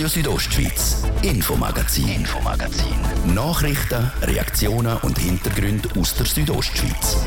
[0.00, 2.94] Radio Südostschweiz, Infomagazin, Infomagazin.
[3.34, 7.18] Nachrichten, Reaktionen und Hintergründe aus der Südostschweiz.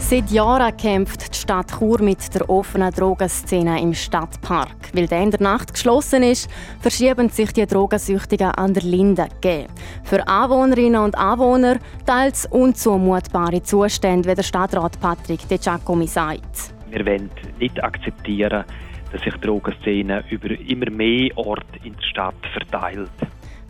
[0.00, 4.94] Seit Jahren kämpft Stadt Chur mit der offenen Drogenszene im Stadtpark.
[4.94, 9.26] Weil der in der Nacht geschlossen ist, verschieben sich die Drogensüchtigen an der Linde.
[10.04, 16.72] Für Anwohnerinnen und Anwohner teils unzumutbare Zustände, wie der Stadtrat Patrick De Giacomi sagt.
[16.88, 18.64] Wir wollen nicht akzeptieren,
[19.10, 23.10] dass sich die Drogenszene über immer mehr Orte in der Stadt verteilt.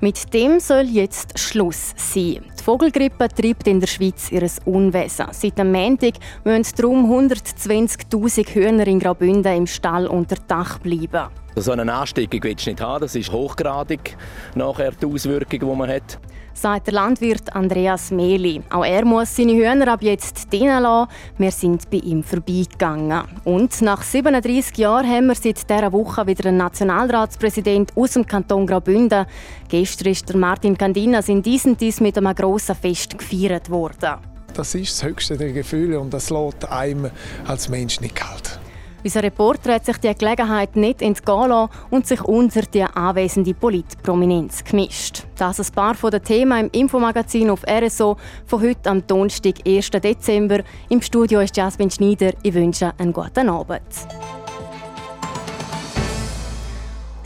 [0.03, 2.41] Mit dem soll jetzt Schluss sein.
[2.59, 5.27] Die Vogelgrippe treibt in der Schweiz ihr Unwesen.
[5.33, 11.29] Seit dem Montag müssen darum 120.000 Hühner in Graubünden im Stall unter Dach bleiben.
[11.57, 13.03] So eine Ansteckung willst du nicht haben.
[13.03, 14.17] Das ist hochgradig
[14.55, 16.19] nachher die Auswirkung, die man hat
[16.61, 18.63] sagt der Landwirt Andreas Mehli.
[18.69, 21.11] Auch er muss seine Hühner ab jetzt dienen lassen.
[21.39, 23.23] Wir sind bei ihm vorbeigegangen.
[23.45, 28.67] Und nach 37 Jahren haben wir seit dieser Woche wieder einen Nationalratspräsident aus dem Kanton
[28.67, 29.25] Graubünden.
[29.69, 34.17] Gestern ist der Martin Candinas in diesem Dies mit einem grossen Fest gefeiert worden.
[34.52, 37.11] Das ist das höchste der Gefühle und das lässt einem
[37.47, 38.60] als Mensch nicht kalt.
[39.02, 44.62] Unser Reporter hat sich die Gelegenheit nicht entgehen lassen und sich unter die anwesende Politprominenz
[44.65, 45.24] gemischt.
[45.37, 49.90] Das ein paar den Themen im Infomagazin auf RSO von heute am Donnerstag, 1.
[49.90, 50.60] Dezember.
[50.88, 52.32] Im Studio ist Jasmin Schneider.
[52.43, 53.80] Ich wünsche einen guten Abend.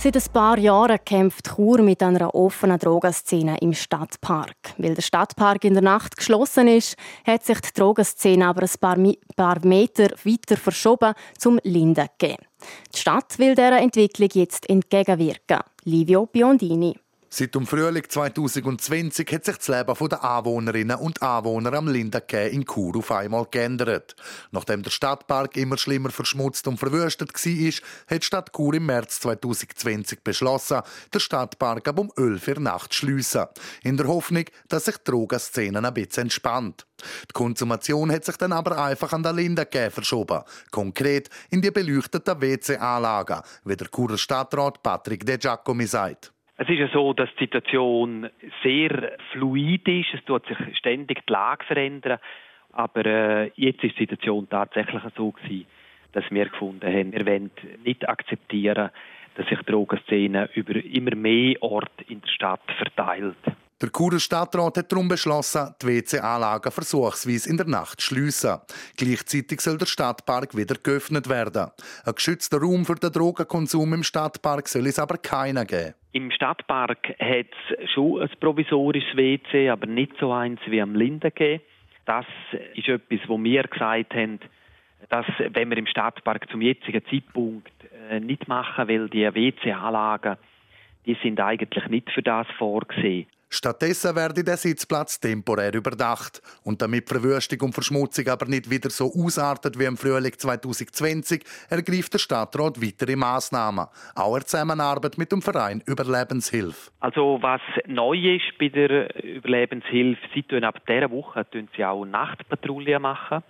[0.04, 4.74] Seit ein paar Jahren kämpft Chur mit einer offenen Drogenszene im Stadtpark.
[4.76, 9.64] Weil der Stadtpark in der Nacht geschlossen ist, hat sich die Drogenszene aber ein paar,
[9.64, 12.44] Meter weiter verschoben zum Linden geben.
[12.94, 15.60] Die Stadt will dieser Entwicklung jetzt entgegenwirken.
[15.84, 16.98] Livio Biondini.
[17.36, 22.64] Seit dem Frühling 2020 hat sich das Leben der Anwohnerinnen und Anwohner am Lindenquai in
[22.64, 24.14] Chur auf einmal geändert.
[24.52, 27.72] Nachdem der Stadtpark immer schlimmer verschmutzt und verwüstet war,
[28.06, 30.82] hat die Stadt Chur im März 2020 beschlossen,
[31.12, 33.46] den Stadtpark ab um 11 Uhr nachts zu schliessen.
[33.82, 36.86] In der Hoffnung, dass sich die Drogenszene ein bisschen entspannt.
[37.28, 40.44] Die Konsumation hat sich dann aber einfach an der Lindenquai verschoben.
[40.70, 46.33] Konkret in die beleuchteten WC-Anlagen, wie der Churer Stadtrat Patrick De Giacomi sagt.
[46.56, 48.30] Es ist ja so, dass die Situation
[48.62, 50.14] sehr fluid ist.
[50.14, 52.18] Es tut sich ständig die Lage verändern.
[52.72, 55.66] Aber äh, jetzt ist die Situation tatsächlich so gewesen,
[56.12, 57.50] dass wir gefunden haben, wir wollen
[57.84, 58.90] nicht akzeptieren,
[59.36, 63.36] dass sich Drogenszene über immer mehr Orte in der Stadt verteilt.
[63.82, 68.60] Der Churer Stadtrat hat darum beschlossen, die WC-Anlagen versuchsweise in der Nacht zu schliessen.
[68.96, 71.70] Gleichzeitig soll der Stadtpark wieder geöffnet werden.
[72.04, 75.94] Ein geschützter Raum für den Drogenkonsum im Stadtpark soll es aber keiner geben.
[76.14, 77.46] Im Stadtpark hat
[77.80, 81.60] es schon ein provisorisches WC, aber nicht so eins wie am Lindengeh.
[82.04, 82.24] Das
[82.76, 84.38] ist etwas, wo wir gesagt haben,
[85.08, 87.72] dass wenn wir im Stadtpark zum jetzigen Zeitpunkt
[88.08, 90.36] äh, nicht machen, weil die WC-Anlagen,
[91.04, 93.26] die sind eigentlich nicht für das vorgesehen.
[93.54, 96.42] Stattdessen werde der Sitzplatz temporär überdacht.
[96.64, 102.14] Und damit Verwüstung und Verschmutzung aber nicht wieder so ausartet wie im Frühling 2020, ergreift
[102.14, 103.86] der Stadtrat weitere Massnahmen.
[104.16, 106.90] Auch in Zusammenarbeit mit dem Verein Überlebenshilfe.
[106.98, 112.04] Also was neu ist bei der Überlebenshilfe, sie tun ab dieser Woche tun sie auch
[112.04, 113.44] Nachtpatrouillen machen.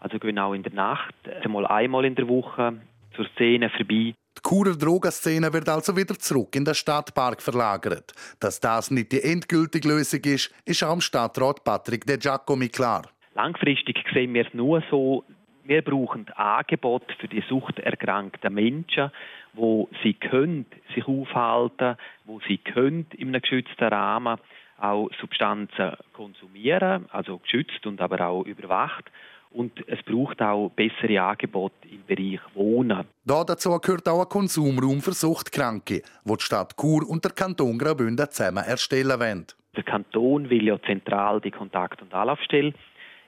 [0.00, 2.74] Also gehen auch in der Nacht, einmal einmal in der Woche
[3.14, 8.12] zur Szene vorbei die Churer Drogenszene wird also wieder zurück in den Stadtpark verlagert.
[8.40, 13.02] Dass das nicht die endgültige Lösung ist, ist auch dem Stadtrat Patrick De Giacomi klar.
[13.34, 15.24] Langfristig sehen wir es nur so,
[15.64, 19.10] wir brauchen Angebote für die suchterkrankten Menschen,
[19.54, 24.38] wo sie können sich aufhalten, wo sie können in einem geschützten Rahmen
[24.78, 29.10] auch Substanzen konsumieren, also geschützt und aber auch überwacht
[29.50, 33.04] und es braucht auch bessere Angebote im Bereich Wohnen.
[33.24, 37.78] Da dazu gehört auch ein Konsumraum für Suchtkranke, wo die Stadt Chur und der Kanton
[37.78, 39.46] Graubünden zusammen erstellen wollen.
[39.76, 42.72] Der Kanton will ja zentral die Kontakt- und Anlaufstelle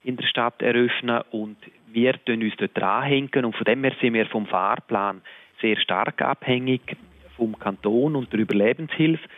[0.03, 1.57] in der Stadt eröffnen und
[1.93, 5.21] wir tun uns dort dranhängen und von dem her sind wir vom Fahrplan
[5.61, 6.97] sehr stark abhängig
[7.37, 9.29] vom Kanton und der Überlebenshilfe.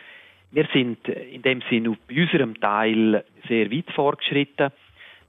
[0.51, 4.71] Wir sind in dem Sinne auf unserem Teil sehr weit fortgeschritten.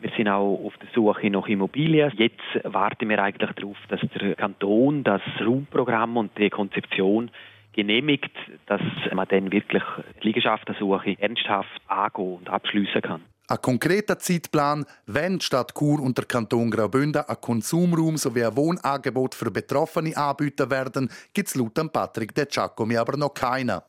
[0.05, 2.13] Wir sind auch auf der Suche nach Immobilien.
[2.19, 7.31] Jetzt warten wir eigentlich darauf, dass der Kanton das Raumprogramm und die Konzeption
[7.73, 8.31] genehmigt,
[8.67, 8.83] dass
[9.15, 9.83] man dann wirklich
[10.23, 13.23] die Liegenschaftensuche ernsthaft angehen und abschließen kann.
[13.49, 18.55] Ein konkreter Zeitplan, wenn die Stadt Chur und der Kanton Graubünden ein Konsumraum sowie ein
[18.55, 23.81] Wohnangebot für Betroffene anbieten werden, gibt es laut Patrick De Giacomi aber noch keinen.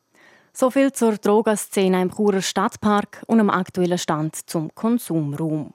[0.58, 5.74] So viel zur Drogenszene im Churer Stadtpark und am aktuellen Stand zum Konsumraum.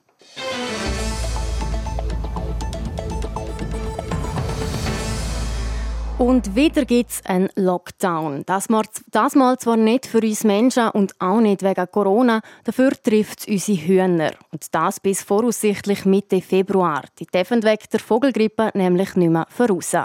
[6.21, 8.43] Und wieder gibt es einen Lockdown.
[8.45, 12.91] Das mal, das mal zwar nicht für uns Menschen und auch nicht wegen Corona, dafür
[12.91, 14.33] trifft es unsere Hühner.
[14.53, 17.05] Und das bis voraussichtlich Mitte Februar.
[17.19, 19.97] Die dürfen wegen der Vogelgrippe nämlich nicht mehr voraus.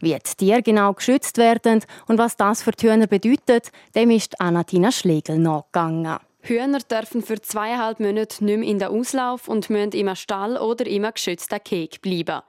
[0.00, 4.38] Wie die Tiere genau geschützt werden und was das für die Hühner bedeutet, dem ist
[4.38, 6.18] Anatina Schlegel nachgegangen.
[6.48, 10.86] Hühner dürfen für zweieinhalb Monate nicht mehr in den Auslauf und müssen im Stall oder
[10.86, 12.42] im geschützten Keg bleiben.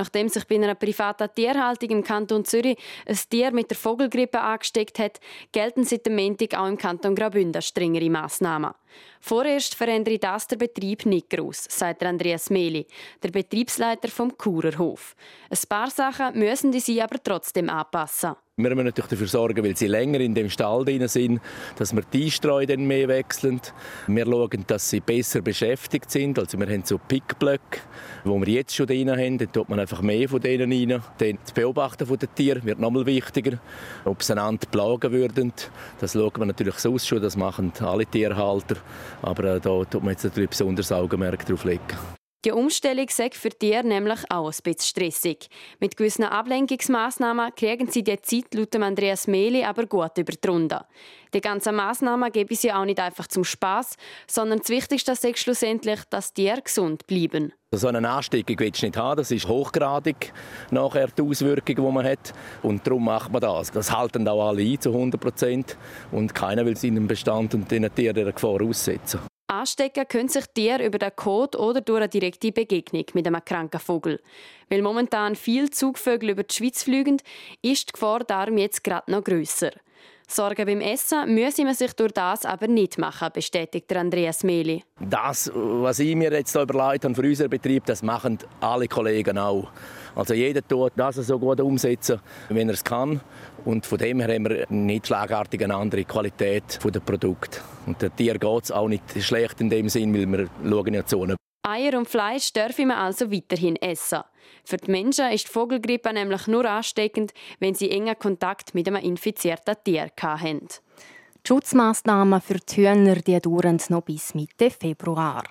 [0.00, 4.98] Nachdem sich bei einer privaten Tierhaltung im Kanton Zürich ein Tier mit der Vogelgrippe angesteckt
[4.98, 5.20] hat,
[5.52, 8.72] gelten seit dem Montag auch im Kanton Graubünden strengere Massnahmen.
[9.20, 12.86] Vorerst verändere das der Betrieb nicht groß, sagt Andreas Meli,
[13.22, 15.14] der Betriebsleiter vom Kurerhof.
[15.50, 18.36] Ein paar Sachen müssen die sie aber trotzdem anpassen.
[18.56, 21.40] Wir müssen natürlich dafür sorgen, weil sie länger in dem Stall drin sind,
[21.76, 23.60] dass wir die Einstreu dann mehr wechseln.
[24.06, 26.38] Wir schauen, dass sie besser beschäftigt sind.
[26.38, 27.80] Also wir haben so Pickblöcke,
[28.24, 29.38] wo wir jetzt schon drin haben.
[29.38, 31.02] Da tut man einfach mehr von denen rein.
[31.18, 33.58] Dann das Beobachten der Tiere wird nochmal wichtiger.
[34.04, 35.52] Ob sie einander plagen würden,
[36.00, 37.20] das schauen wir natürlich so schon.
[37.20, 38.76] Das machen alle Tierhalter.
[39.22, 41.80] Aber äh, da tut man jetzt natürlich besonders Augenmerk drauf legen.
[42.42, 45.50] Die Umstellung sei für Tiere nämlich auch ein bisschen stressig.
[45.78, 50.86] Mit gewissen Ablenkungsmaßnahmen kriegen sie die Zeit laut Andreas Meli aber gut über die Runde.
[51.34, 53.96] Die ganzen Massnahmen geben sie auch nicht einfach zum Spaß,
[54.26, 57.52] sondern das Wichtigste ist schlussendlich, dass die Tiere gesund bleiben.
[57.72, 59.18] So eine Ansteckung willst du nicht haben.
[59.18, 60.32] Das ist hochgradig
[60.72, 62.34] nachher die Auswirkung, die man hat.
[62.64, 63.70] Und darum macht man das.
[63.70, 65.78] Das halten auch alle ein, zu 100 Prozent.
[66.10, 69.20] Und keiner will seinen Bestand und den Tieren der Gefahr aussetzen.
[69.46, 73.78] Anstecken können sich Tiere über den Code oder durch eine direkte Begegnung mit einem kranken
[73.78, 74.20] Vogel.
[74.68, 77.18] Weil momentan viele Zugvögel über die Schweiz fliegen,
[77.62, 79.70] ist die Gefahr darum jetzt gerade noch grösser.
[80.32, 84.84] Sorgen beim Essen müsse man sich durch das aber nicht machen, bestätigt Andreas Meli.
[85.00, 89.68] Das, was ich mir jetzt überlegt habe für unseren Betrieb, das machen alle Kollegen auch.
[90.14, 93.20] Also jeder tut das so gut umsetzen, wenn er es kann.
[93.64, 97.60] Und von dem her haben wir nicht schlagartig eine andere Qualität der Produkte.
[97.86, 101.04] Und der Tier geht es auch nicht schlecht in dem Sinn, weil wir schauen ja
[101.04, 101.26] zu.
[101.62, 104.20] Eier und Fleisch dürfen wir also weiterhin essen.
[104.64, 109.02] Für die Menschen ist die Vogelgrippe nämlich nur ansteckend, wenn sie engen Kontakt mit einem
[109.02, 110.68] infizierten Tier haben.
[111.42, 115.44] Die Schutzmaßnahmen für die Hühner die dauern noch bis Mitte Februar.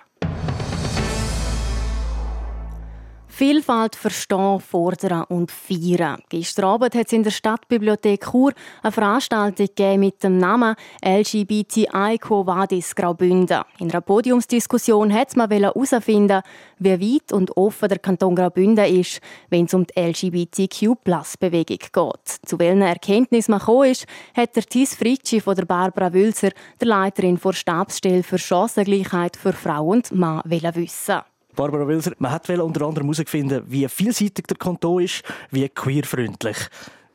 [3.40, 6.20] Vielfalt verstehen, fordern und feiern.
[6.28, 8.52] Gestern Abend hat es in der Stadtbibliothek Chur
[8.82, 13.62] eine Veranstaltung mit dem Namen LGBTI Quo Vadis Graubünden.
[13.78, 16.42] In einer Podiumsdiskussion hat man herausfinden,
[16.80, 22.40] wie weit und offen der Kanton Graubünden ist, wenn es um die LGBTQ-Bewegung geht.
[22.44, 24.04] Zu welchen Erkenntnissen man gekommen ist,
[24.36, 29.54] hat der Tis Fritschi von der Barbara Wülzer, der Leiterin der Stabsstelle für Chancengleichheit für
[29.54, 31.22] Frau und Mann, wissen.
[31.60, 36.56] Barbara Wilser, man hat unter anderem herausfinden, wie vielseitig der Kanton ist, wie queerfreundlich.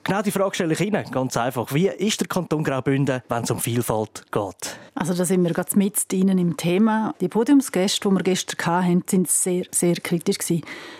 [0.03, 1.73] Genau die Frage stelle ich Ihnen, ganz einfach.
[1.73, 4.77] Wie ist der Kanton Graubünden, wenn es um Vielfalt geht?
[4.93, 7.15] Also da sind wir ganz mit Ihnen im Thema.
[7.21, 10.37] Die Podiumsgäste, die wir gestern hatten, sind sehr, sehr kritisch.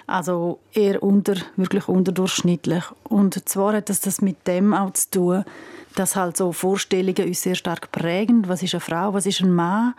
[0.08, 2.84] Also eher unter, wirklich unterdurchschnittlich.
[3.04, 5.46] Und zwar hat das, das mit dem auch zu tun,
[5.94, 8.50] dass halt so Vorstellungen uns sehr stark prägen.
[8.50, 9.94] Was ist eine Frau, was ist ein Mann?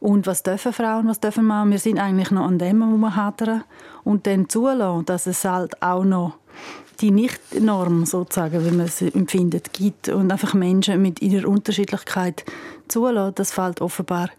[0.00, 1.70] Und was dürfen Frauen, was dürfen Männer?
[1.70, 3.64] Wir sind eigentlich noch an dem, wo wir hadern.
[4.04, 6.34] Und dann zulassen, dass es halt auch noch
[7.00, 12.44] die Nicht-Norm sozusagen, wie man es empfindet, gibt und einfach Menschen mit ihrer Unterschiedlichkeit
[12.88, 14.30] zulassen, das fällt offenbar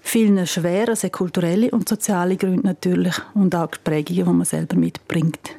[0.00, 5.57] vielen schwer, also kulturelle und soziale Gründe natürlich und auch Prägungen, die man selber mitbringt.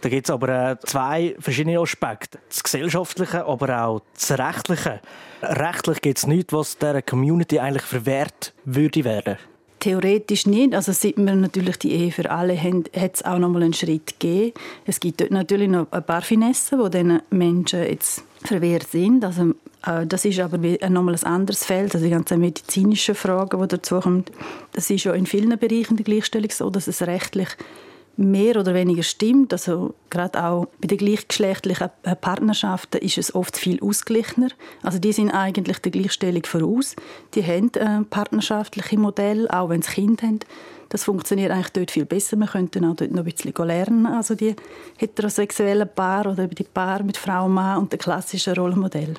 [0.00, 2.38] Da gibt es aber äh, zwei verschiedene Aspekte.
[2.48, 5.00] Das Gesellschaftliche, aber auch das Rechtliche.
[5.42, 9.38] Rechtlich gibt es nichts, was der Community eigentlich verwehrt würde werden.
[9.82, 10.74] Theoretisch nicht.
[10.74, 13.72] Also seit wir natürlich die Ehe für alle haben, hat es auch noch mal einen
[13.72, 14.52] Schritt gegeben.
[14.86, 19.24] Es gibt dort natürlich noch ein paar Finessen, die diesen Menschen jetzt verwehrt sind.
[19.24, 21.94] Also, äh, das ist aber noch mal ein anderes Feld.
[21.96, 24.24] Also die ganzen medizinischen Fragen, die dazu kommen.
[24.72, 27.48] Das ist ja in vielen Bereichen der Gleichstellung so, dass es rechtlich
[28.16, 29.52] mehr oder weniger stimmt.
[29.52, 31.90] Also gerade auch bei den gleichgeschlechtlichen
[32.20, 34.48] Partnerschaften ist es oft viel ausgeglichener.
[34.82, 36.96] Also die sind eigentlich der Gleichstellung voraus.
[37.34, 40.40] Die haben äh, partnerschaftliche Modelle, auch wenn sie Kinder haben.
[40.88, 42.36] Das funktioniert eigentlich dort viel besser.
[42.36, 44.06] Wir könnten auch dort noch ein bisschen lernen.
[44.06, 44.54] Also die
[44.98, 49.14] heterosexuellen Paar oder die Paar mit Frau und Mann und der klassischen Rollenmodell.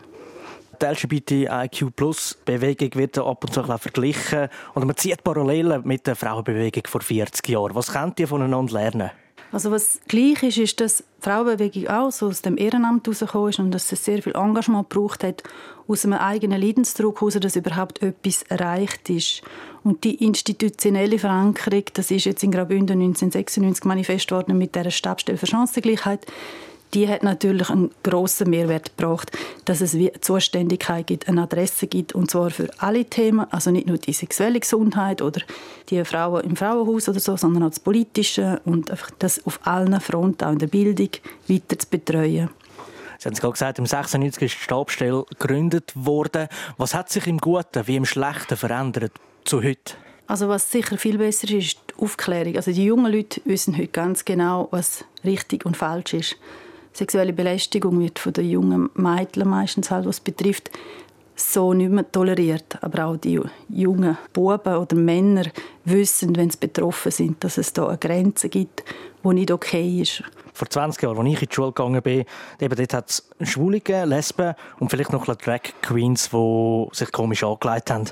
[0.82, 4.48] Die LGBTIQ-Bewegung wird ab und zu ein verglichen.
[4.74, 7.76] Und man zieht Parallelen mit der Frauenbewegung vor 40 Jahren.
[7.76, 9.12] Was könnt ihr voneinander lernen?
[9.54, 13.60] Also was gleich ist, ist, dass die Frauenbewegung auch so aus dem Ehrenamt herausgekommen ist
[13.60, 15.44] und dass es sehr viel Engagement gebraucht hat,
[15.88, 19.44] aus einem eigenen Leidensdruck heraus, dass überhaupt etwas erreicht ist.
[19.84, 25.38] Und die institutionelle Verankerung, das ist jetzt in Graubünden 1996 manifest worden mit der Stabstelle
[25.38, 26.26] für Chancengleichheit,
[26.94, 29.32] die hat natürlich einen grossen Mehrwert gebracht,
[29.66, 33.72] dass es wie eine Zuständigkeit gibt, eine Adresse gibt, und zwar für alle Themen, also
[33.72, 35.42] nicht nur die sexuelle Gesundheit oder
[35.90, 40.00] die Frauen im Frauenhaus oder so, sondern auch das Politische und einfach das auf allen
[40.00, 41.10] Fronten, auch in der Bildung,
[41.48, 42.50] weiter zu betreuen.
[43.18, 46.50] Sie haben es gerade gesagt, im 96 ist die Stabstelle gegründet worden.
[46.78, 49.14] Was hat sich im Guten wie im Schlechten verändert
[49.46, 49.94] zu heute?
[50.28, 52.58] Also was sicher viel besser ist, ist die Aufklärung.
[52.58, 56.36] Also die jungen Leute wissen heute ganz genau, was richtig und falsch ist.
[56.94, 60.70] Sexuelle Belästigung wird von den jungen Mädchen meistens halt, was betrifft,
[61.36, 62.78] so nicht mehr toleriert.
[62.82, 65.46] Aber auch die jungen Buben oder Männer
[65.86, 68.84] wissen, wenn sie betroffen sind, dass es da eine Grenze gibt,
[69.24, 70.24] die nicht okay ist.
[70.54, 72.26] Vor 20 Jahren, als ich in die Schule gegangen bin,
[72.60, 77.90] eben dort hat es Schwule, Lesben und vielleicht noch Drag Queens, die sich komisch angelegt
[77.90, 78.06] haben.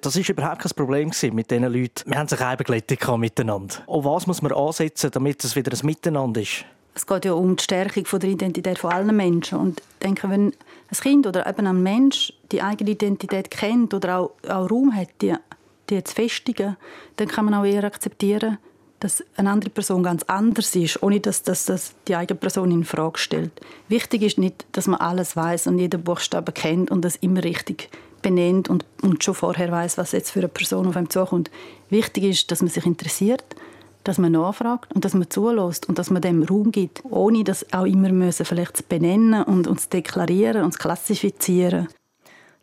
[0.00, 2.10] Das war überhaupt kein Problem mit diesen Leuten.
[2.10, 3.76] Wir haben sich einbegleitet miteinander.
[3.86, 6.64] Und was muss man ansetzen, damit es wieder ein Miteinander ist?
[6.94, 9.58] Es geht ja um die Stärkung der Identität von allen Menschen.
[9.58, 14.18] Und ich denke, wenn ein Kind oder eben ein Mensch die eigene Identität kennt oder
[14.18, 15.34] auch, auch Raum hat, die,
[15.90, 16.76] die zu festigen,
[17.16, 18.58] dann kann man auch eher akzeptieren,
[19.00, 23.18] dass eine andere Person ganz anders ist, ohne dass, dass die eigene Person in Frage
[23.18, 23.52] stellt.
[23.88, 27.90] Wichtig ist nicht, dass man alles weiß und jeden Buchstaben kennt und das immer richtig
[28.22, 31.50] benennt und, und schon vorher weiß, was jetzt für eine Person auf einem zukommt.
[31.90, 33.44] Wichtig ist, dass man sich interessiert,
[34.04, 37.72] dass man nachfragt und dass man zulässt und dass man dem Raum gibt, ohne das
[37.72, 41.88] auch immer müssen vielleicht zu benennen und uns deklarieren und zu klassifizieren.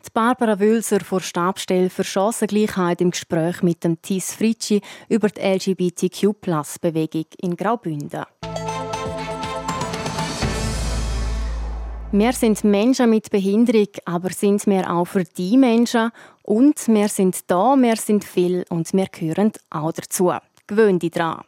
[0.04, 5.40] Die Barbara Wülser vor Stabstelle für Chancengleichheit im Gespräch mit dem Tis Fritschi über die
[5.40, 8.24] LGBTQ-Bewegung in Graubünden.
[12.14, 16.10] Wir sind Menschen mit Behinderung, aber sind wir auch für die Menschen.
[16.42, 20.30] Und wir sind da, wir sind viel und wir gehören auch dazu.
[20.66, 21.42] Gewöhn dich dran.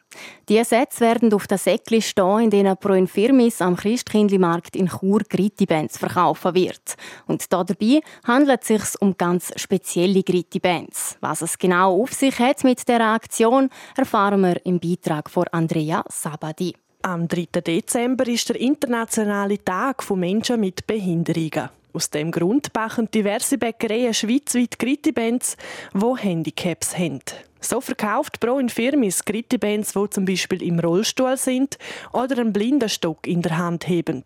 [0.49, 5.21] Diese Sätze werden auf der Säckli stehen, in denen Pro Infirmis am Christkindlmarkt in Chur
[5.28, 6.97] Gritti-Bands verkaufen wird.
[7.26, 11.18] Und dabei handelt es sich um ganz spezielle Gritti-Bands.
[11.21, 16.04] Was es genau auf sich hat mit dieser Aktion, erfahren wir im Beitrag von Andrea
[16.09, 16.75] Sabadi.
[17.02, 17.61] Am 3.
[17.61, 21.68] Dezember ist der internationale Tag von Menschen mit Behinderungen.
[21.92, 25.56] Aus dem Grund machen diverse Bäckereien schweizweit Gritti-Bands,
[25.92, 27.21] die Handicaps haben.
[27.64, 31.78] So verkauft Pro Infirmis Gritti-Bands, die zum Beispiel im Rollstuhl sind
[32.12, 34.23] oder einen Blindenstock in der Hand heben.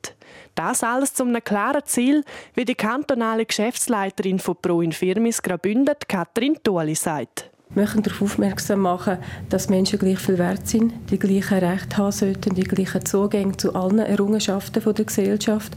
[0.57, 6.59] Das alles zum einem klaren Ziel, wie die kantonale Geschäftsleiterin von Pro Infirmis Graubünden, Katrin
[6.65, 9.19] Tuoli, sagt möchten darauf aufmerksam machen,
[9.51, 13.75] dass Menschen gleich viel wert sind, die gleichen Rechte haben sollten, die gleichen Zugänge zu
[13.75, 15.77] allen Errungenschaften der Gesellschaft.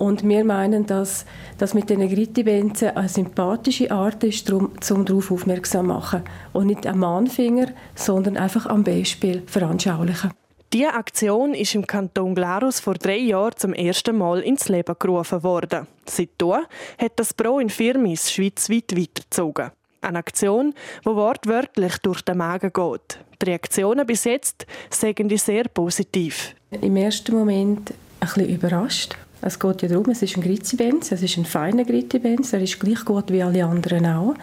[0.00, 1.26] Und wir meinen, dass
[1.58, 4.70] das mit den Gritibenzen eine sympathische Art ist, um
[5.04, 6.22] darauf aufmerksam zu machen.
[6.54, 10.30] Und nicht am Mahnfinger, sondern einfach am Beispiel veranschaulichen.
[10.72, 15.42] Diese Aktion ist im Kanton Glarus vor drei Jahren zum ersten Mal ins Leben gerufen
[15.42, 15.86] worden.
[16.06, 16.62] Seitdem
[16.96, 19.70] hat das Pro in Firmis schweizweit weitergezogen.
[20.00, 20.72] Eine Aktion,
[21.04, 23.18] die wortwörtlich durch den Magen geht.
[23.42, 26.54] Die Reaktionen bis jetzt sagen die sehr positiv.
[26.70, 29.14] Im ersten Moment ein bisschen überrascht.
[29.42, 32.78] Es geht ja darum, es ist ein Gritzi-Benz, es ist ein feiner Gritzi-Benz, er ist
[32.78, 34.34] gleich gut wie alle anderen auch.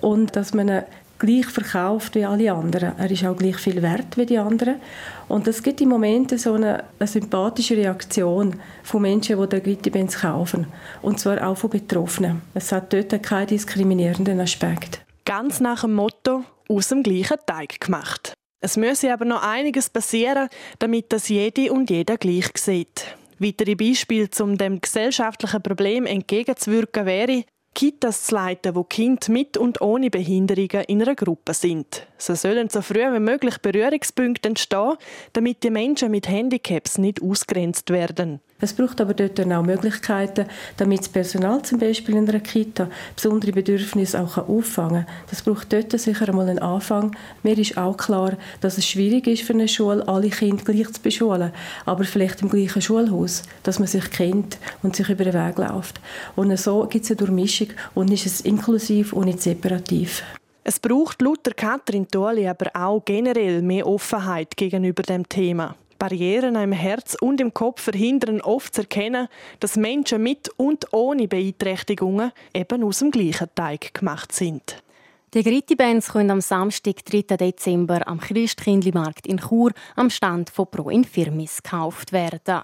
[0.00, 0.82] Und dass man ihn
[1.20, 2.98] gleich verkauft wie alle anderen.
[2.98, 4.76] Er ist auch gleich viel wert wie die anderen.
[5.28, 10.20] Und es gibt im Moment so eine, eine sympathische Reaktion von Menschen, die den Gritty-Benz
[10.20, 10.66] kaufen.
[11.02, 12.42] Und zwar auch von Betroffenen.
[12.54, 15.02] Es hat dort keinen diskriminierenden Aspekt.
[15.24, 18.32] Ganz nach dem Motto, aus dem gleichen Teig gemacht.
[18.62, 23.06] Es müsse aber noch einiges passieren, damit das jede und jeder gleich sieht.
[23.42, 27.44] Weitere Beispiele, um dem gesellschaftlichen Problem entgegenzuwirken, wäre,
[27.74, 32.06] Kitas zu leiten, wo Kinder mit und ohne Behinderungen in einer Gruppe sind.
[32.18, 34.96] So sollen so früh wie möglich Berührungspunkte entstehen,
[35.32, 38.40] damit die Menschen mit Handicaps nicht ausgrenzt werden.
[38.60, 42.88] Es braucht aber dort dann auch Möglichkeiten, damit das Personal zum Beispiel in einer Kita
[43.14, 45.14] besondere Bedürfnisse auch auffangen kann.
[45.30, 47.16] Das braucht dort sicher einmal einen Anfang.
[47.42, 51.00] Mir ist auch klar, dass es schwierig ist für eine Schule, alle Kinder gleich zu
[51.00, 51.52] beschulen,
[51.86, 56.00] aber vielleicht im gleichen Schulhaus, dass man sich kennt und sich über den Weg läuft.
[56.36, 60.22] Und so gibt es eine Durchmischung und ist es inklusiv und nicht separativ.
[60.62, 65.74] Es braucht laut Katrin Tuoli aber auch generell mehr Offenheit gegenüber dem Thema.
[66.00, 69.28] Barrieren im Herz und im Kopf verhindern oft zu erkennen,
[69.60, 74.82] dass Menschen mit und ohne Beeinträchtigungen eben aus dem gleichen Teig gemacht sind.
[75.34, 77.36] Die Gritti-Bands können am Samstag, 3.
[77.36, 82.62] Dezember, am Christkindlmarkt in Chur am Stand von Pro Infirmis gekauft werden.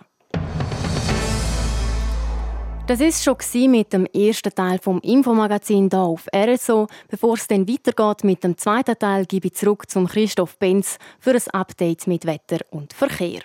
[2.87, 3.37] Das ist schon
[3.69, 6.87] mit dem ersten Teil vom Infomagazin hier auf RSO.
[7.09, 11.33] Bevor es dann weitergeht mit dem zweiten Teil, gebe ich zurück zum Christoph Benz für
[11.33, 13.40] ein Update mit Wetter und Verkehr.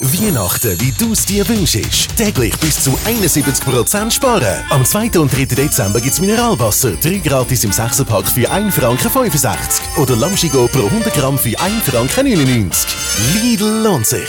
[0.00, 2.16] Weihnachten, wie du es dir wünschst.
[2.16, 4.64] Täglich bis zu 71% sparen.
[4.70, 5.18] Am 2.
[5.18, 5.44] und 3.
[5.46, 6.92] Dezember gibt es Mineralwasser.
[6.92, 9.98] 3 gratis im 6er-Pack für 1 Franken 65.
[9.98, 12.96] Oder Lamschigo pro 100 Gramm für 1 Franken 99.
[13.42, 14.28] Lidl lohnt sich.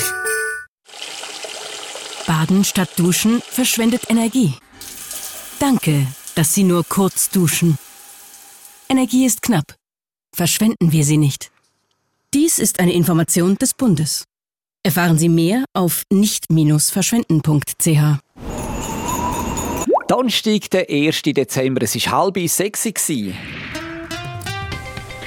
[2.26, 4.54] Baden statt Duschen verschwendet Energie.
[5.60, 7.78] Danke, dass Sie nur kurz duschen.
[8.90, 9.76] Energie ist knapp.
[10.36, 11.52] Verschwenden wir sie nicht.
[12.34, 14.26] Dies ist eine Information des Bundes.
[14.84, 18.20] Erfahren Sie mehr auf nicht-verschwenden.ch.
[20.08, 21.22] Donnerstag, der 1.
[21.22, 22.84] Dezember, es war halb sechs.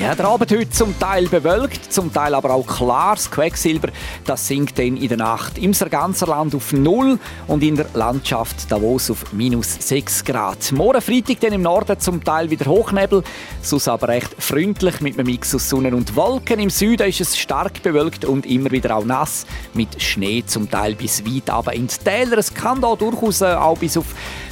[0.00, 3.16] Ja, der Abend heute zum Teil bewölkt, zum Teil aber auch klar.
[3.16, 3.88] Das Quecksilber
[4.24, 8.70] das sinkt dann in der Nacht im ganzen Land auf Null und in der Landschaft
[8.70, 10.70] Davos auf minus 6 Grad.
[10.70, 13.24] Morgen Freitag dann im Norden zum Teil wieder Hochnebel,
[13.60, 16.60] sonst aber recht freundlich mit einem Mix aus Sonne und Wolken.
[16.60, 20.94] Im Süden ist es stark bewölkt und immer wieder auch nass, mit Schnee zum Teil
[20.94, 22.38] bis weit aber in die Täler.
[22.38, 24.06] Es kann da durchaus auch bis auf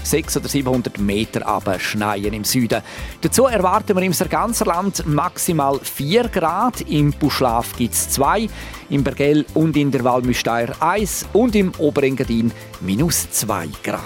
[0.07, 2.83] 600 oder 700 Meter schneien im Süden.
[3.21, 6.81] Dazu erwarten wir im ganzen Land maximal 4 Grad.
[6.83, 8.49] Im Buschlaf gibt es 2,
[8.91, 14.01] im Bergell und in der Walmüsteier 1 und im Oberengadin minus 2 Grad.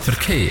[0.00, 0.50] Verkehr.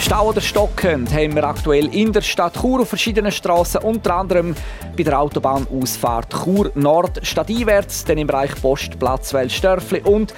[0.00, 4.54] Stau oder stockend haben wir aktuell in der Stadt Chur auf verschiedenen Straßen, unter anderem
[4.96, 10.34] bei der Autobahnausfahrt Chur Nord stadteinwärts, dann im Bereich Postplatz Welsdörfli und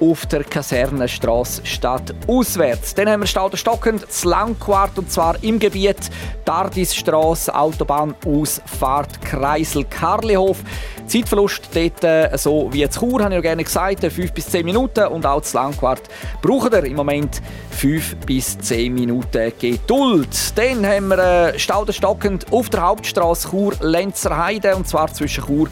[0.00, 2.94] auf der Kasernenstraße Stadt auswärts.
[2.94, 6.10] Dann haben wir Stau stockend zu Langquart und zwar im Gebiet
[6.44, 10.58] Tardisstraße, Autobahnausfahrt Kreisel Karlihof.
[11.06, 14.48] Zeitverlust dort, äh, so wie jetzt Chur, habe ich ja gerne gesagt, 5 äh, bis
[14.48, 16.02] 10 Minuten und auch zu Langquart
[16.40, 20.28] braucht er im Moment 5 bis 10 Minuten Geduld.
[20.56, 25.68] Dann haben wir äh, Stau stockend auf der Hauptstraße Chur-Lenzerheide und zwar zwischen Chur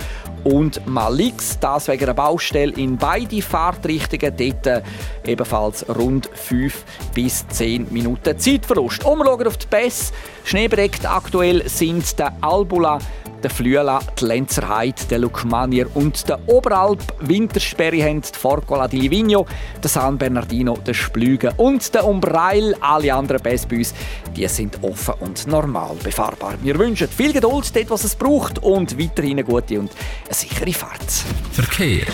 [0.48, 1.58] und Malix.
[1.60, 4.34] Das wegen einer Baustelle in beide Fahrtrichtungen.
[4.36, 4.82] Dort äh,
[5.24, 6.84] ebenfalls rund 5
[7.14, 9.04] bis 10 Minuten Zeitverlust.
[9.04, 10.12] Umschauen auf die Pässe.
[10.44, 12.98] Schneebedeckt aktuell sind der Albula
[13.42, 17.02] der Flüela, die Lenzerheide, der Lukmanier und der Oberalp.
[17.20, 19.46] Wintersperre haben die Forcola di Livigno,
[19.82, 22.74] der San Bernardino, der Splügen und der Umbreil.
[22.80, 23.94] Alle anderen Pässe bei uns,
[24.36, 26.54] die sind offen und normal befahrbar.
[26.62, 29.90] Wir wünschen viel Geduld dort, was es braucht und weiterhin eine gute und
[30.24, 31.10] eine sichere Fahrt.
[31.52, 32.06] Verkehr.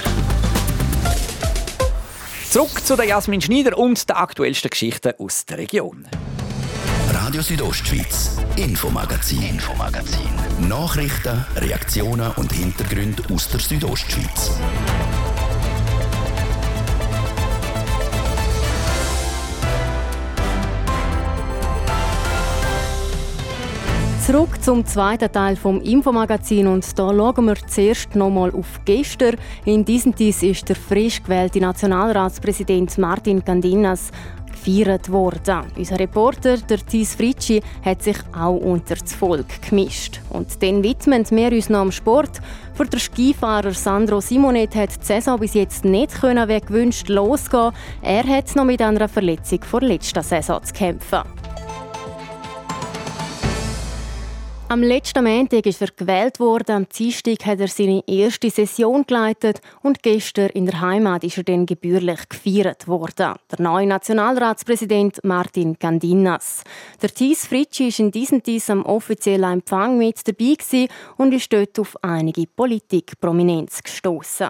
[2.50, 6.06] Zurück zu der Jasmin Schneider und den aktuellsten Geschichten aus der Region.
[7.24, 10.28] Radio Südostschweiz, Infomagazin, Infomagazin.
[10.68, 14.50] Nachrichten, Reaktionen und Hintergründe aus der Südostschweiz.
[24.26, 29.36] Zurück zum zweiten Teil vom Infomagazin und da schauen wir zuerst nochmal auf gestern.
[29.64, 34.10] In diesem Dies ist der frisch gewählte Nationalratspräsident Martin Candinas
[34.64, 35.64] gefeiert worden.
[35.76, 40.20] Unser Reporter, der Thies Fritschi, hat sich auch unter das Volk gemischt.
[40.30, 42.40] Und dann widmen wir uns noch am Sport.
[42.74, 47.72] Für den Skifahrer Sandro Simonet hat die Saison bis jetzt nicht können, wie gewünscht losgehen.
[48.02, 51.22] Er hat noch mit einer Verletzung vor letzter Saison zu kämpfen.
[54.74, 56.74] Am letzten Montag ist er gewählt worden.
[56.74, 61.44] Am Dienstag hat er seine erste Session geleitet und gestern in der Heimat ist er
[61.44, 63.34] dann gebührlich gefeiert worden.
[63.52, 66.64] Der neue Nationalratspräsident Martin Gandinas.
[67.00, 71.78] Der Thies Fritschi ist in diesem Thies am offiziellen Empfang mit dabei und ist dort
[71.78, 74.48] auf einige Politikprominenz gestoßen.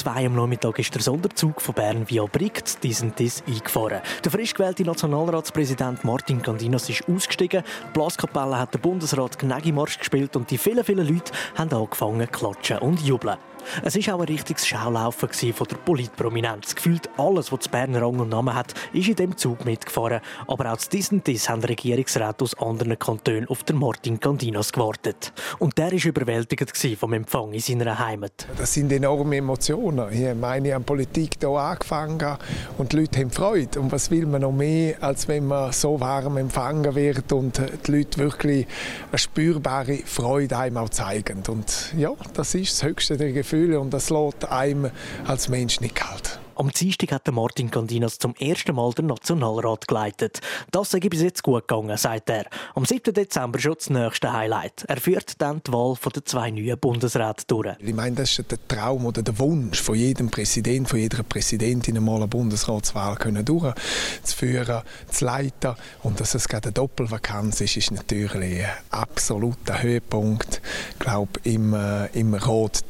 [0.00, 4.00] Zwei am Nachmittag ist der Sonderzug von Bern via Brickt diesen Diss eingefahren.
[4.24, 7.62] Der frisch gewählte Nationalratspräsident Martin Candinas ist ausgestiegen.
[7.88, 12.38] Die Blaskapelle hat der Bundesrat Gnägimarsch gespielt und die vielen, vielen Leute haben angefangen zu
[12.38, 13.36] klatschen und jubeln.
[13.82, 16.74] Es war auch ein richtiges Schaulaufen von der Politprominenz.
[16.74, 20.20] Gefühlt alles, was Berner Rang und Namen hat, ist in dem Zug mitgefahren.
[20.46, 25.32] Aber auch zu diesem Diss haben Regierungsräte aus anderen Kantonen auf den Martin Candinas gewartet.
[25.58, 28.46] Und der war überwältigend vom Empfang in seiner Heimat.
[28.56, 30.12] Das sind enorme Emotionen.
[30.12, 32.38] Ich meine, an Politik hier angefangen
[32.78, 33.80] und die Leute haben Freude.
[33.80, 37.92] Und was will man noch mehr, als wenn man so warm empfangen wird und die
[37.92, 38.66] Leute wirklich
[39.10, 41.42] eine spürbare Freude einem auch zeigen.
[41.48, 44.90] Und ja, das ist das höchste der Gefühle Gefühle und das lässt einem
[45.26, 46.40] als Mensch nicht kalt.
[46.60, 50.40] Am Dienstag hat Martin Candinas zum ersten Mal den Nationalrat geleitet.
[50.70, 52.44] Das sei bis jetzt gut gegangen, sagt er.
[52.74, 53.14] Am 7.
[53.14, 54.84] Dezember schon das nächste Highlight.
[54.86, 57.76] Er führt dann die Wahl der zwei neuen Bundesräte durch.
[57.78, 61.96] Ich meine, das ist der Traum oder der Wunsch von jedem Präsident, von jeder Präsidentin,
[61.96, 65.76] einmal eine Bundesratswahl durchzuführen, zu leiten.
[66.02, 70.60] Und dass es gerade eine Doppelvakanz ist, ist natürlich ein absoluter Höhepunkt,
[70.98, 72.84] glaube im, äh, im Rat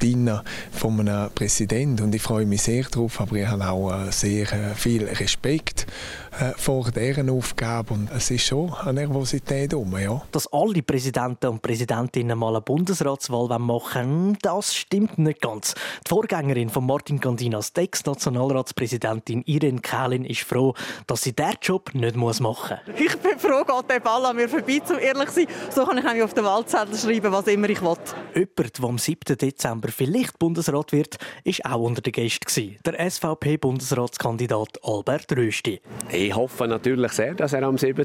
[0.73, 2.03] von einem Präsidenten.
[2.03, 5.87] Und ich freue mich sehr darauf, aber ich habe auch äh, sehr äh, viel Respekt
[6.39, 10.23] äh, vor deren Aufgabe und es ist schon eine Nervosität um, ja.
[10.33, 15.75] Dass alle Präsidenten und Präsidentinnen mal eine Bundesratswahl machen das stimmt nicht ganz.
[16.07, 20.75] Die Vorgängerin von Martin Gandinas, die Ex-Nationalratspräsidentin Irene Kählin, ist froh,
[21.07, 22.71] dass sie diesen Job nicht machen muss.
[22.97, 25.47] Ich bin froh, geht der Ball an mir vorbei, um ehrlich zu sein.
[25.71, 27.97] So kann ich nämlich auf den Wahlzettel schreiben, was immer ich will.
[28.35, 29.37] Jemand, der am 7.
[29.37, 32.77] Dezember vielleicht Bundesrat wird, war auch unter den Gästen.
[32.85, 32.99] Der
[33.51, 35.81] SVP-Bundesratskandidat Albert Rösti.
[36.11, 38.05] Ich hoffe natürlich sehr, dass er am 7.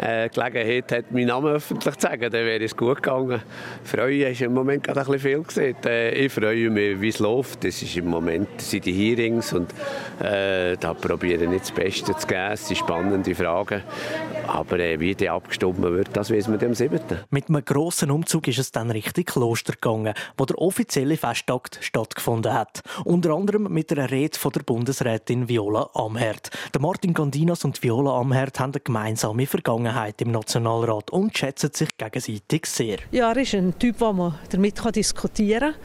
[0.00, 2.30] Äh, Gelegenheit hat, meinen Namen öffentlich zu sagen.
[2.30, 3.42] Dann wäre es gut gegangen.
[3.84, 5.76] Freuen ist im Moment gerade ein bisschen viel gesehen.
[5.84, 7.64] Äh, ich freue mich, wie es läuft.
[7.64, 9.72] Das ist im Moment sind die Hearings und
[10.20, 12.52] äh, da probiere ich das Beste zu geben.
[12.52, 13.82] Es sind spannende Fragen.
[14.50, 16.98] Aber äh, wie die abgestimmt wird, das wissen wir am 7.
[17.30, 22.52] Mit einem grossen Umzug ist es dann Richtung Kloster gegangen, wo der offizielle Festtag stattgefunden
[22.52, 22.82] hat.
[23.04, 26.50] Unter anderem mit einer Rede von der Bundesrätin Viola Amherd.
[26.74, 31.96] Der Martin Gandinas und Viola Amherd haben eine gemeinsame Vergangenheit im Nationalrat und schätzen sich
[31.96, 32.98] gegenseitig sehr.
[33.12, 35.80] Ja, er ist ein Typ, wo man damit diskutieren kann.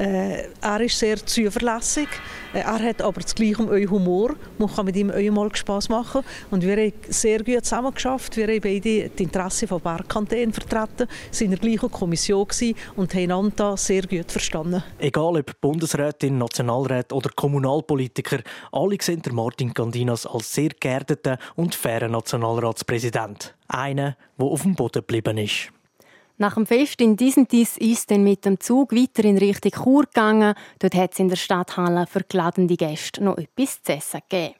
[0.00, 2.08] Äh, er ist sehr zuverlässig.
[2.54, 3.58] Äh, er hat aber das gleiche
[3.90, 4.34] Humor.
[4.56, 6.22] Man kann mit ihm mal Spass machen.
[6.50, 8.34] Und wir haben sehr gut zusammengeschafft.
[8.38, 12.46] Wir haben beide die Interessen von Bergkantänen vertreten, sind in der gleichen Kommission
[12.96, 14.82] und haben einander sehr gut verstanden.
[14.98, 18.38] Egal ob Bundesrätin, Nationalrat oder Kommunalpolitiker,
[18.72, 23.54] alle sehen Martin Gandinas als sehr geerdeten und fairen Nationalratspräsident.
[23.68, 25.70] Einer, der auf dem Boden geblieben ist.
[26.40, 30.54] Nach dem Fest in Disentis ist dann mit dem Zug weiter in Richtung Chur gegangen.
[30.78, 34.59] Dort hat es in der Stadthalle für geladene Gäste noch etwas zu essen gegeben.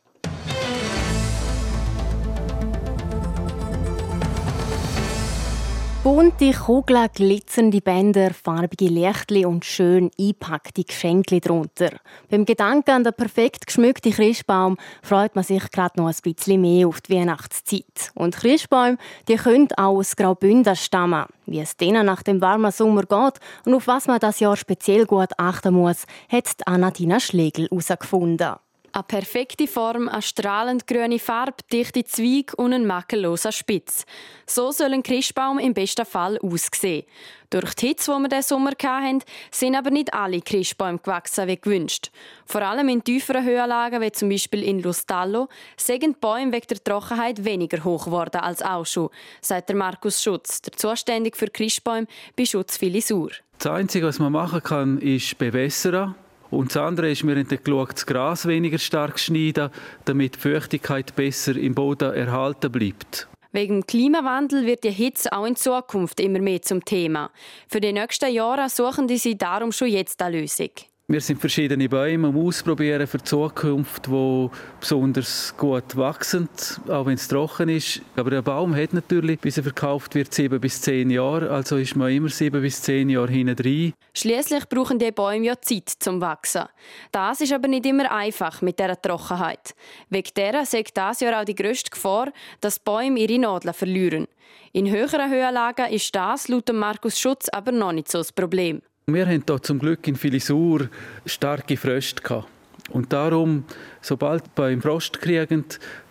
[6.03, 11.91] Bunte Kugeln, glitzernde Bänder, farbige Lichtli und schön einpackte Geschenke drunter.
[12.31, 16.89] Beim Gedanken an den perfekt geschmückten Christbaum freut man sich gerade noch ein bisschen mehr
[16.89, 18.13] auf die Weihnachtszeit.
[18.15, 18.97] Und Christbäume,
[19.29, 21.27] die können auch aus Graubünden stammen.
[21.45, 25.05] Wie es denen nach dem warmen Sommer geht und auf was man das Jahr speziell
[25.05, 28.55] gut achten muss, hat Anatina Schlegel herausgefunden.
[28.93, 34.05] Eine perfekte Form, eine strahlend grüne Farbe, dichte Zweig und ein makelloser Spitz.
[34.47, 37.05] So soll ein Christbaum im besten Fall aussehen.
[37.51, 39.23] Durch die Hitze, die wir diesen Sommer hatten,
[39.53, 42.11] sind aber nicht alle Christbäume gewachsen wie gewünscht.
[42.47, 46.83] Vor allem in tieferen Höhenlagen, wie zum Beispiel in Lustallo, sind die Bäume wegen der
[46.83, 52.09] Trockenheit weniger hoch geworden als auch schon, sagt der Markus Schutz, der zuständig für Christbäume
[52.35, 53.31] bei Schutz Filisur.
[53.59, 56.17] Das Einzige, was man machen kann, ist bewässern
[56.51, 59.71] und das andere ist, wir haben geschaut, das Gras weniger stark schneiden,
[60.05, 63.29] damit die Feuchtigkeit besser im Boden erhalten bleibt.
[63.53, 67.31] Wegen dem Klimawandel wird die Hitze auch in Zukunft immer mehr zum Thema.
[67.69, 70.71] Für die nächsten Jahre suchen sie darum schon jetzt eine Lösung.
[71.11, 76.49] Wir sind verschiedene Bäume am Ausprobieren für die Zukunft, die besonders gut wachsen,
[76.89, 78.01] auch wenn es trocken ist.
[78.15, 81.51] Aber der Baum hat natürlich, bis er verkauft wird, sieben bis zehn Jahre.
[81.51, 83.93] Also ist man immer sieben bis zehn Jahre hinten drin.
[84.15, 86.67] Schließlich brauchen die Bäume ja Zeit zum Wachsen.
[87.11, 89.75] Das ist aber nicht immer einfach mit dieser Trockenheit.
[90.11, 94.29] Wegen dieser sagt das Jahr auch die grösste Gefahr, dass Bäume ihre Nadeln verlieren.
[94.73, 98.81] In höheren Höhenlagen ist das laut Markus Schutz aber noch nicht so das Problem.
[99.07, 100.89] Wir hatten hier zum Glück in Filisur
[101.27, 102.23] starke Fröste.
[102.23, 102.49] Gehabt.
[102.91, 103.65] Und darum,
[104.01, 105.65] sobald beim Frost kriegen,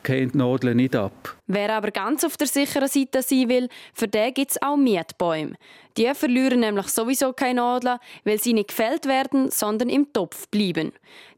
[0.03, 1.37] gehen die Nadeln nicht ab.
[1.47, 5.55] Wer aber ganz auf der sicheren Seite sein will, für den gibt es auch Mietbäume.
[5.97, 10.93] Die verlieren nämlich sowieso keine Nadeln, weil sie nicht gefällt werden, sondern im Topf bleiben.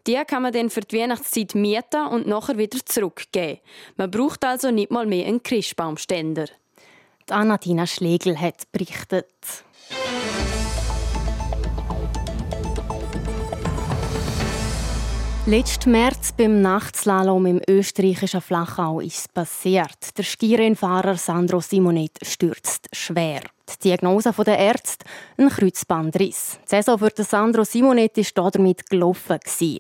[0.06, 3.60] Die kann man dann für die Weihnachtszeit mieten und nachher wieder zurückgeben.
[3.98, 6.46] Man braucht also nicht mal mehr einen Christbaumständer.
[7.30, 9.26] Die Anatina Schlegel hat berichtet.
[15.48, 20.16] Letzten März beim Nachtslalom im österreichischen Flachau ist es passiert.
[20.16, 23.42] Der Skirennfahrer Sandro Simonet stürzt schwer.
[23.68, 25.04] Die Diagnose der Ärzte
[25.38, 26.60] ein Kreuzbandriss.
[26.64, 29.40] Die Saison für Sandro Simonet war damit gelaufen.
[29.58, 29.80] Wie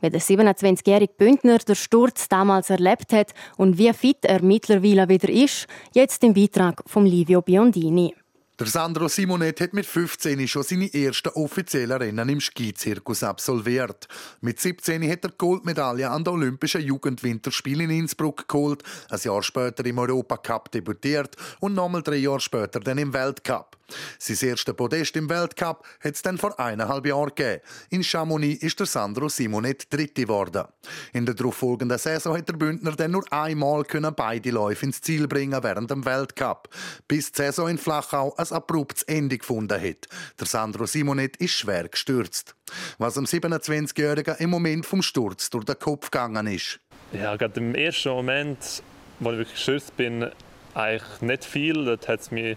[0.00, 5.66] der 27-jährige Bündner den Sturz damals erlebt hat und wie fit er mittlerweile wieder ist,
[5.92, 8.14] jetzt im Beitrag von Livio Biondini.
[8.60, 14.06] Der Sandro Simonet hat mit 15 schon seine ersten offiziellen Rennen im Skizirkus absolviert.
[14.42, 19.86] Mit 17 hat er Goldmedaille an den Olympischen Jugendwinterspielen in Innsbruck geholt, ein Jahr später
[19.86, 23.80] im Europacup debütiert und nochmal drei Jahre später dann im Weltcup.
[24.18, 27.62] Sein erstes Podest im Weltcup hat es dann vor eineinhalb Jahren gegeben.
[27.90, 30.64] In Chamonix ist der Sandro Simonet Dritte geworden.
[31.12, 35.62] In der darauffolgenden Saison hat der Bündner dann nur einmal beide Läufe ins Ziel bringen
[35.62, 36.68] während dem Weltcup,
[37.08, 40.08] bis die Saison in Flachau ein abruptes Ende gefunden hat.
[40.38, 42.54] Der Sandro Simonet ist schwer gestürzt.
[42.98, 46.80] Was am 27-Jährigen im Moment vom Sturz durch den Kopf gegangen ist.
[47.12, 48.82] Ja, gerade im ersten Moment,
[49.18, 50.30] wo ich wirklich gestürzt bin,
[50.74, 51.84] eigentlich nicht viel.
[51.84, 52.56] Dort hat es mich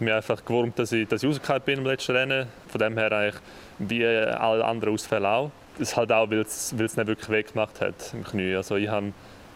[0.00, 2.48] einfach gewurmt, dass ich, dass ich rausgefallen bin im letzten Rennen.
[2.68, 3.42] Von dem her eigentlich
[3.78, 5.50] wie alle anderen Ausfälle auch.
[5.78, 8.54] Das ist halt auch, weil es, weil es nicht wirklich weggemacht hat im Knie.
[8.54, 9.12] Also ich habe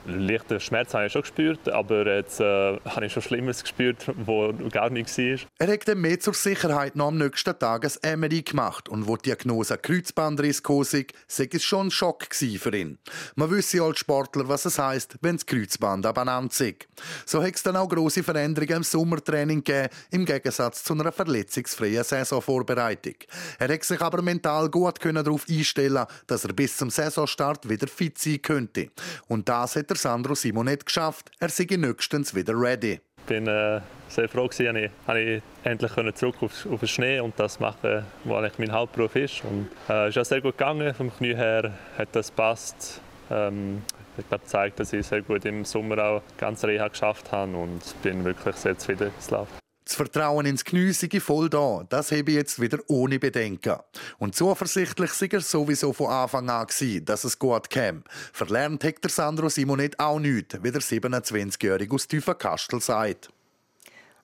[0.07, 4.53] leichten Schmerz habe ich schon gespürt, aber jetzt äh, habe ich schon Schlimmeres gespürt, wo
[4.71, 5.39] gar nichts war.
[5.59, 9.17] Er hat dann mehr zur Sicherheit noch am nächsten Tag ein MRI gemacht und wo
[9.17, 12.99] die Diagnose Kreuzbandriss kam, sei es schon ein Schock für ihn.
[13.35, 16.87] Man wüsste als Sportler, was es heisst, wenn das Kreuzband abeinander ist.
[17.25, 22.05] So hat es dann auch grosse Veränderungen im Sommertraining gegeben, im Gegensatz zu einer verletzungsfreien
[22.05, 23.15] Saisonvorbereitung.
[23.59, 28.19] Er hat sich aber mental gut darauf einstellen dass er bis zum Saisonstart wieder fit
[28.19, 28.91] sein könnte.
[29.29, 31.31] Und das hat er der Sandro Simonet geschafft.
[31.41, 33.01] Er sei nächstens wieder ready.
[33.19, 37.39] Ich bin äh, sehr froh, dass ich, ich endlich zurück auf, auf den Schnee und
[37.39, 39.43] das machen, was eigentlich mein Hauptberuf ist.
[39.45, 40.95] Und äh, ist auch sehr gut gegangen.
[40.95, 43.01] Vom Knie her hat das passt.
[43.31, 43.83] Ähm,
[44.17, 47.81] ich habe gezeigt, dass ich sehr gut im Sommer auch ganz Reha geschafft habe und
[48.03, 49.66] bin wirklich sehr zufrieden, es läuft.
[49.87, 53.77] Das Vertrauen ins Geniessige voll da, das habe ich jetzt wieder ohne Bedenken.
[54.19, 58.03] Und zuversichtlich war er sowieso von Anfang an, gewesen, dass es gut käme.
[58.33, 63.31] Verlernt hat der Sandro Simonet auch nichts, wie der 27-Jährige aus Tüfenkastel sagt.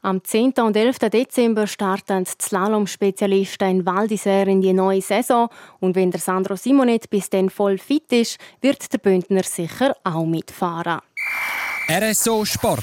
[0.01, 0.55] Am 10.
[0.55, 0.99] und 11.
[0.99, 5.49] Dezember starten die Slalom-Spezialisten in Val d'Isère in die neue Saison.
[5.79, 10.27] Und wenn der Sandro Simonet bis dann voll fit ist, wird der Bündner sicher auch
[10.27, 10.99] mitfahren.
[11.89, 12.83] RSO Sport.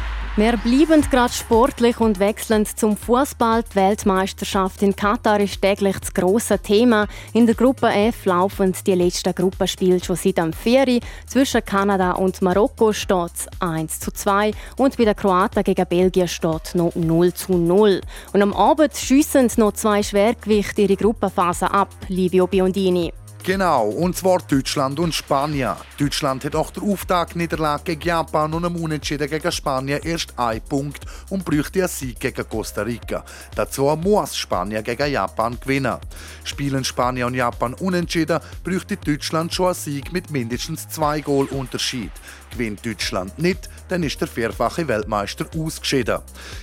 [0.37, 3.63] wir bleiben gerade sportlich und wechseln zum Fußball.
[3.63, 7.07] Die Weltmeisterschaft in Katar ist täglich das grosse Thema.
[7.33, 11.01] In der Gruppe F laufen die letzten Gruppenspiele schon seit am 4.
[11.27, 16.29] Zwischen Kanada und Marokko steht es 1 zu 2 und bei den Kroaten gegen Belgien
[16.29, 17.99] steht noch 0 zu 0.
[18.31, 23.11] Und am Abend schiessen noch zwei Schwergewichte ihre Gruppenphase ab, Livio Biondini.
[23.43, 25.73] Genau, und zwar Deutschland und Spanien.
[25.97, 31.05] Deutschland hat auch der Auftaktniederlage gegen Japan und am Unentschieden gegen Spanien erst einen Punkt
[31.29, 33.25] und bräuchte einen Sieg gegen Costa Rica.
[33.55, 35.97] Dazu muss Spanien gegen Japan gewinnen.
[36.43, 42.11] Spielen Spanien und Japan unentschieden, bräuchte Deutschland schon einen Sieg mit mindestens zwei Goal Unterschied.
[42.51, 46.19] Gewinnt Deutschland nicht, dann ist der vierfache Weltmeister ausgeschieden.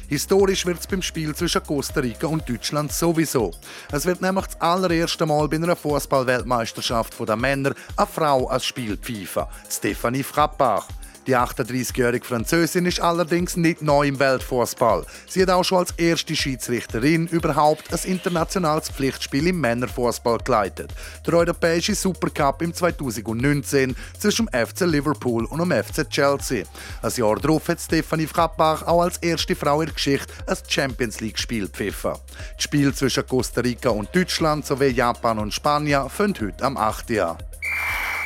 [0.09, 3.53] Historisch wird es beim Spiel zwischen Costa Rica und Deutschland sowieso.
[3.91, 8.97] Es wird nämlich das allererste Mal bei einer Fußball-Weltmeisterschaft der Männer eine Frau als Spiel
[8.97, 10.87] pfeifen, Stephanie Frappach.
[11.29, 15.05] Die 38-jährige Französin ist allerdings nicht neu im Weltfußball.
[15.29, 20.95] Sie hat auch schon als erste Schiedsrichterin überhaupt ein internationales Pflichtspiel im Männerfußball geleitet.
[21.27, 26.65] Der Europäische Supercup im 2019 zwischen dem FC Liverpool und dem FC Chelsea.
[27.03, 31.21] Ein Jahr darauf hat Stephanie Frappach auch als erste Frau in der Geschichte ein Champions
[31.21, 32.13] League-Spiel gepfiffen.
[32.55, 37.11] Das Spiel zwischen Costa Rica und Deutschland sowie Japan und Spanien fängt heute am 8.
[37.11, 37.37] Jahr.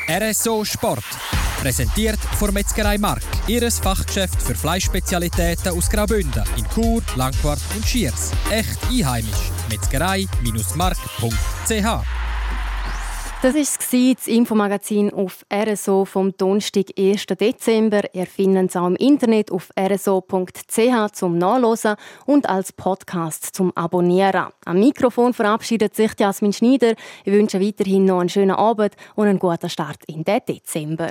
[0.09, 1.03] RSO Sport.
[1.63, 3.23] Präsentiert von Metzgerei Mark.
[3.47, 8.33] Ihres Fachgeschäft für Fleischspezialitäten aus Graubünden in Chur, Langquart und Schiers.
[8.51, 9.53] Echt einheimisch.
[9.71, 12.23] Metzgerei-mark.ch
[13.43, 17.27] das war das Infomagazin auf RSO vom Donnerstag, 1.
[17.27, 18.03] Dezember.
[18.15, 24.47] Ihr findet es auch im Internet auf rso.ch zum Nachlesen und als Podcast zum Abonnieren.
[24.65, 26.95] Am Mikrofon verabschiedet sich Jasmin Schneider.
[27.25, 31.11] Ich wünsche weiterhin noch einen schönen Abend und einen guten Start in den Dezember.